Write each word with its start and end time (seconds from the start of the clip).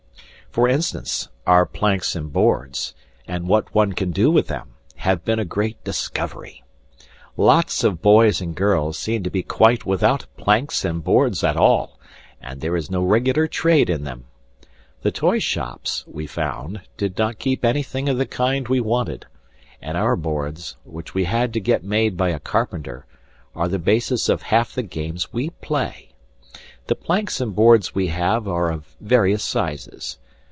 For 0.53 0.67
instance, 0.67 1.29
our 1.47 1.65
planks 1.65 2.13
and 2.13 2.29
boards, 2.33 2.93
and 3.25 3.47
what 3.47 3.73
one 3.73 3.93
can 3.93 4.11
do 4.11 4.29
with 4.29 4.47
them, 4.47 4.71
have 4.97 5.23
been 5.23 5.39
a 5.39 5.45
great 5.45 5.81
discovery. 5.85 6.61
Lots 7.37 7.85
of 7.85 8.01
boys 8.01 8.41
and 8.41 8.53
girls 8.53 8.99
seem 8.99 9.23
to 9.23 9.29
be 9.29 9.43
quite 9.43 9.85
without 9.85 10.25
planks 10.35 10.83
and 10.83 11.01
boards 11.01 11.41
at 11.41 11.55
all, 11.55 11.97
and 12.41 12.59
there 12.59 12.75
is 12.75 12.91
no 12.91 13.01
regular 13.01 13.47
trade 13.47 13.89
in 13.89 14.03
them. 14.03 14.25
The 15.03 15.11
toyshops, 15.13 16.03
we 16.05 16.27
found, 16.27 16.81
did 16.97 17.17
not 17.17 17.39
keep 17.39 17.63
anything 17.63 18.09
of 18.09 18.17
the 18.17 18.25
kind 18.25 18.67
we 18.67 18.81
wanted, 18.81 19.27
and 19.81 19.95
our 19.97 20.17
boards, 20.17 20.75
which 20.83 21.13
we 21.15 21.23
had 21.23 21.53
to 21.53 21.61
get 21.61 21.81
made 21.85 22.17
by 22.17 22.27
a 22.27 22.39
carpenter, 22.41 23.05
are 23.55 23.69
the 23.69 23.79
basis 23.79 24.27
of 24.27 24.41
half 24.41 24.73
the 24.75 24.83
games 24.83 25.31
we 25.31 25.51
play. 25.61 26.09
The 26.87 26.95
planks 26.95 27.39
and 27.39 27.55
boards 27.55 27.95
we 27.95 28.07
have 28.07 28.49
are 28.49 28.69
of 28.69 28.97
various 28.99 29.45
sizes. 29.45 30.17